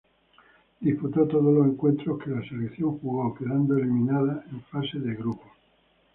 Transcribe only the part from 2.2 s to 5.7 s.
que la selección jugó, quedando eliminada en fase de grupos.